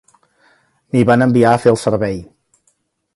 M'hi 0.95 1.03
van 1.11 1.25
enviar 1.27 1.53
a 1.57 1.59
fer 1.65 1.73
el 1.75 1.79
servei. 1.85 2.17